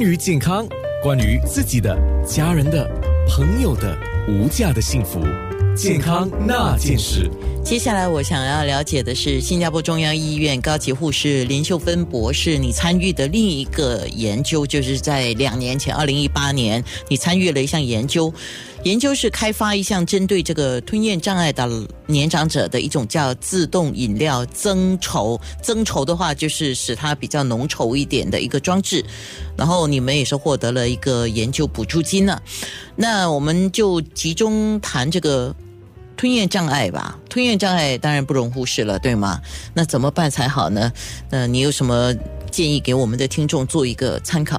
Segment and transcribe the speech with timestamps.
[0.00, 0.64] 关于健康，
[1.02, 2.88] 关于自己的、家人的、
[3.28, 5.18] 朋友的无价的幸福，
[5.76, 7.28] 健康那件事。
[7.64, 18.32] 接下来我想要了解的是，新加坡中央医院高级护士林秀芬博士，你参与的另一个研究，就是在两年前，二零一八年，你参与了一项研究。
[18.88, 21.68] 研究是开发一项针对这个吞咽障碍的
[22.06, 29.04] 年长者的一种叫自动饮料增稠，增稠的话就是使它比较浓稠一点的一个装置。
[29.58, 32.40] 然后你们也是获得了一个研究补助金呢。
[32.96, 35.54] 那我们就集中谈这个
[36.16, 37.18] 吞咽障碍吧。
[37.28, 39.38] 吞咽障碍当然不容忽视了，对吗？
[39.74, 40.90] 那怎么办才好呢？
[41.30, 42.14] 那你有什么
[42.50, 44.58] 建议给我们的听众做一个参考？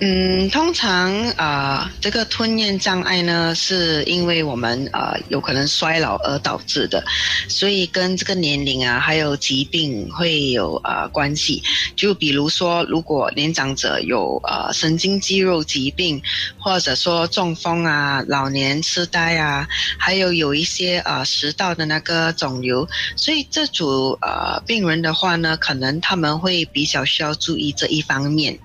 [0.00, 7.04] 嗯，通常啊，这个吞咽障碍呢，是因为我们啊有可能衰老而导致的，
[7.48, 11.60] 所以跟这个年龄啊还有疾病会有啊关系。
[11.96, 16.22] 就比如说，如果年长者有啊神经肌肉疾病，
[16.60, 19.66] 或者说中风啊、老年痴呆啊，
[19.98, 28.56] 还有有一些啊食道的那个肿瘤，所以这组呃病人的话呢，可能他们会比较需要注意这一方面。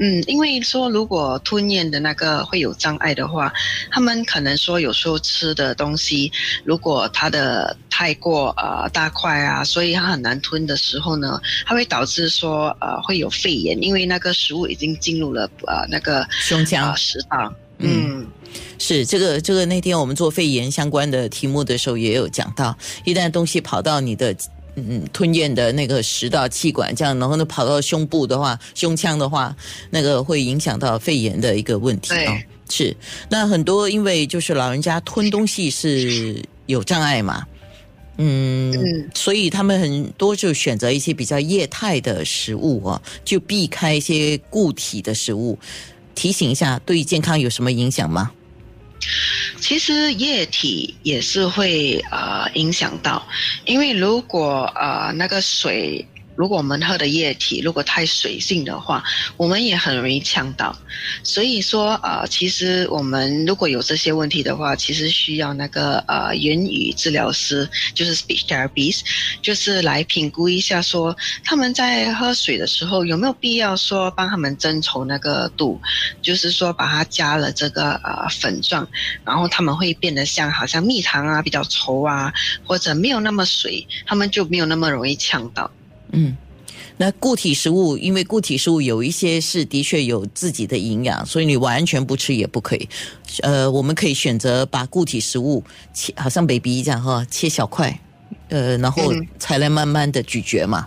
[0.00, 0.79] 嗯，因为说。
[0.80, 3.52] 说如果吞咽的那个会有障碍的话，
[3.90, 6.32] 他们可能说有时候吃的东西，
[6.64, 17.52] 如果它的太过呃大块啊，所以它很难吞的时候呢，它会导致说呃会有肺炎，因为那个食物已经进入了呃那个胸腔食道。
[17.76, 18.26] 嗯，
[18.78, 24.34] 是这个这个那天我们做肺炎相关的题目的时候也有讲到，一旦东西跑到你的。
[24.76, 29.54] 嗯，吞咽的那个食道气管这样，然后呢跑到胸部的话，胸腔的话，
[29.90, 32.38] 那个会影响到肺炎的一个问题啊。
[32.68, 32.96] 是，
[33.28, 37.44] 那很多因为就是老人家吞东西是有障碍嘛，
[38.18, 45.58] 嗯，所以他们很多就选择一些比较液态的食物啊，就避开一些固体的食物。
[46.14, 48.30] 提醒一下，对健康有什么影响吗？
[49.60, 53.26] 其实液体也是会呃影响到，
[53.66, 56.04] 因为如果呃那个水。
[56.40, 59.04] 如果我们喝的液体如果太水性的话，
[59.36, 60.74] 我们也很容易呛到。
[61.22, 69.00] 所以说，呃，其实我们如果有这些问题的话，其实需要那个呃言语治疗师，就是 speech therapist，
[69.42, 71.14] 就是来评估一下，说
[71.44, 75.78] 他们在喝水的时候有没有必要说帮他们增稠那个度，
[76.22, 78.88] 就是说把它加了这个呃粉状，
[79.26, 82.32] 然后他们会变得像好像蜜糖啊比较稠啊，
[82.64, 85.70] 或者没有那么水，他们就没有那么容易呛到。
[86.12, 86.36] 嗯，
[86.96, 92.88] 那固体食物，因为固体食物有一些是的确有自己的营养，所以你完全不吃也不可以。
[93.42, 95.62] 呃，我们可以选择把固体食物
[95.92, 98.00] 切，好像 baby 这样哈，切小块，
[98.48, 100.86] 呃，然后才来慢慢的咀嚼嘛。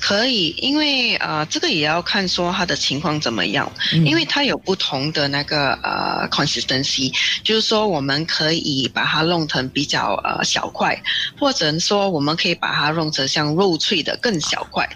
[0.00, 3.70] 可以，因为呃，这个也要看说他的情况怎么样，
[4.04, 11.00] 因为它有不同的那个呃 consistency，就是说我们可以把它弄成比较呃小块，
[11.38, 14.86] 或者说我们可以把它弄成像肉脆的更小块，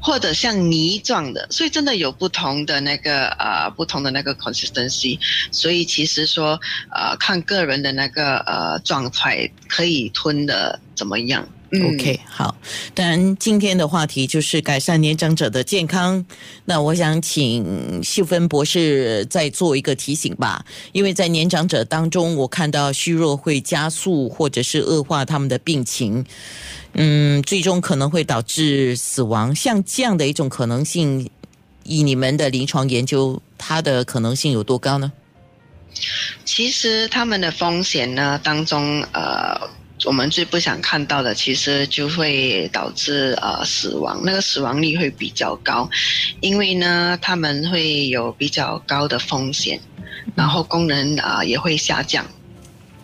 [0.00, 5.18] 或者像泥状的，所以真的有不同的那个呃不同的那个 consistency，
[5.52, 6.58] 所以其实说
[6.94, 11.48] 呃看个人的那个呃状态可以吞的怎么样。
[11.70, 12.56] OK，好。
[12.94, 16.24] 当然，今天的话题就是改善年长者的健康。
[16.64, 26.24] 那我想请秀芬博士再做一个提醒吧，因为在年长者当中，我看到虚弱会加速或者是恶化他们的病情，
[26.94, 29.54] 嗯，最终可能会导致死亡。
[29.54, 31.28] 像这样的一种可能性，
[31.84, 35.12] 以你们的临床研究，它的可能性有多高呢？
[36.46, 39.68] 其实他们的风险呢，当中呃。
[40.08, 45.86] 我们最不想看到的，其实就会导致呃死亡，那个死亡率会比较高，
[46.40, 49.78] 因为呢他们会有比较高的风险，
[50.34, 52.24] 然后功能啊也会下降。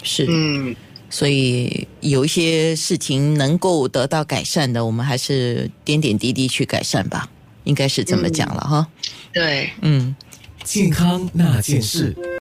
[0.03, 0.75] 是，嗯，
[1.11, 7.29] 所以有一些事情能够得到改善的，我们还是点点滴滴去改善吧，
[7.65, 8.89] 应该是这么讲了哈。
[9.31, 10.17] 对，嗯，
[10.65, 12.17] 健康那件事。